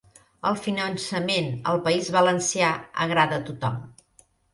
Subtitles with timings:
[0.51, 2.71] El finançament al País Valencià
[3.07, 3.77] agrada a tothom